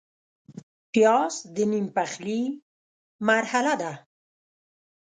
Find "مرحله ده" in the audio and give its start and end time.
3.27-3.93